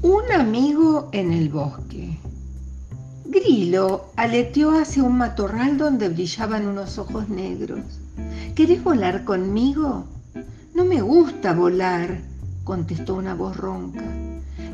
[0.00, 2.18] Grilo en el bosque.
[3.24, 7.80] Grilo aleteó hacia un matorral donde brillaban unos ojos negros.
[8.54, 10.04] ¿Querés volar conmigo?
[10.74, 12.20] No me gusta volar,
[12.62, 14.04] contestó una voz ronca.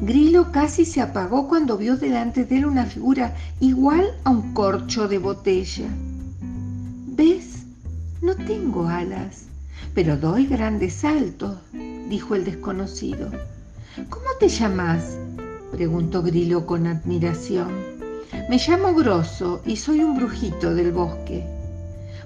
[0.03, 5.09] Grilo casi se apagó cuando vio delante de él una figura igual a un corcho
[5.09, 5.89] de botella.
[7.17, 7.65] ¿Ves?
[8.21, 9.45] No tengo alas,
[9.95, 11.57] pero doy grandes saltos,
[12.11, 13.31] dijo el desconocido.
[14.11, 15.17] ¿Cómo te llamas?
[15.71, 17.69] preguntó Grilo con admiración.
[18.51, 21.47] Me llamo Grosso y soy un brujito del bosque.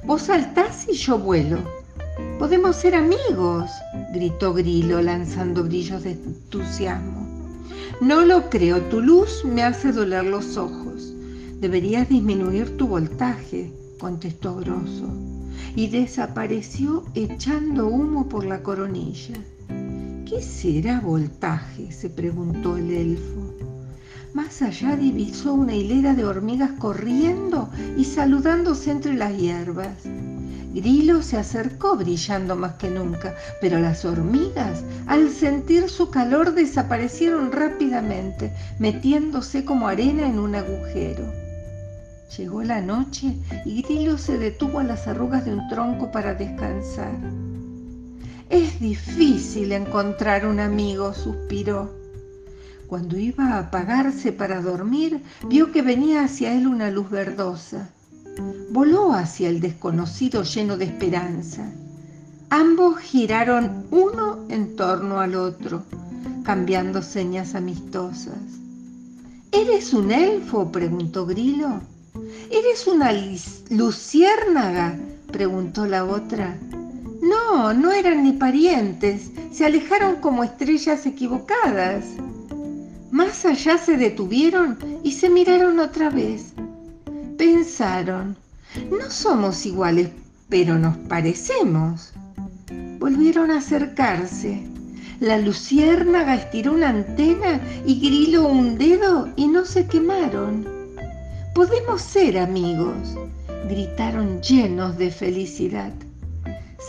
[0.02, 1.58] Vos saltás y yo vuelo.
[2.38, 3.70] Podemos ser amigos,
[4.14, 7.28] gritó Grilo lanzando brillos de entusiasmo.
[8.00, 11.12] No lo creo, tu luz me hace doler los ojos.
[11.60, 15.12] Deberías disminuir tu voltaje, contestó Grosso,
[15.76, 19.34] y desapareció echando humo por la coronilla.
[20.28, 21.90] ¿Qué será voltaje?
[21.90, 23.54] se preguntó el elfo.
[24.34, 30.04] Más allá divisó una hilera de hormigas corriendo y saludándose entre las hierbas.
[30.74, 37.50] Grilo se acercó brillando más que nunca, pero las hormigas, al sentir su calor, desaparecieron
[37.50, 41.24] rápidamente, metiéndose como arena en un agujero.
[42.36, 43.34] Llegó la noche
[43.64, 47.16] y Grilo se detuvo a las arrugas de un tronco para descansar.
[48.50, 51.90] Es difícil encontrar un amigo, suspiró.
[52.86, 57.90] Cuando iba a apagarse para dormir, vio que venía hacia él una luz verdosa.
[58.70, 61.70] Voló hacia el desconocido lleno de esperanza.
[62.48, 65.82] Ambos giraron uno en torno al otro,
[66.42, 68.38] cambiando señas amistosas.
[69.52, 70.72] ¿Eres un elfo?
[70.72, 71.82] preguntó Grilo.
[72.50, 73.12] ¿Eres una
[73.68, 74.98] luciérnaga?
[75.30, 76.56] preguntó la otra.
[77.20, 82.04] No, no eran ni parientes, se alejaron como estrellas equivocadas.
[83.10, 86.52] Más allá se detuvieron y se miraron otra vez.
[87.36, 88.36] Pensaron,
[88.90, 90.10] no somos iguales,
[90.48, 92.12] pero nos parecemos.
[92.98, 94.62] Volvieron a acercarse.
[95.18, 100.68] La luciérnaga estiró una antena y griló un dedo y no se quemaron.
[101.54, 103.16] Podemos ser amigos,
[103.68, 105.92] gritaron llenos de felicidad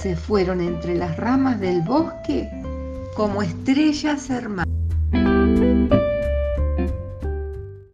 [0.02, 2.50] se fueron entre las ramas del bosque
[3.16, 4.66] como estrellas hermanas.